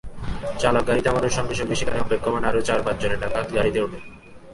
[0.59, 3.99] চালক গাড়ি থামানোর সঙ্গে সঙ্গে সেখানে অপেক্ষমাণ আরও চার-পাঁচজন ডাকাত গাড়িতে ওঠে।